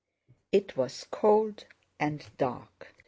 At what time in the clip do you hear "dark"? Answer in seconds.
2.39-2.95